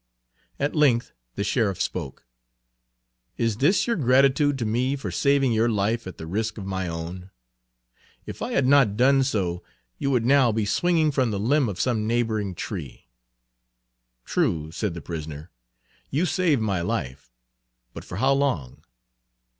[0.59, 2.25] At length the sheriff spoke:
[3.37, 6.87] "Is this your gratitude to me for saving your life at the risk of my
[6.87, 7.29] own?
[8.25, 9.61] If I had not done so,
[9.99, 13.09] you would now be swinging from the limb of some neighboring tree."
[14.25, 15.51] "True," said the prisoner,
[16.09, 17.31] "you saved my Page 82 life,
[17.93, 18.81] but for how long?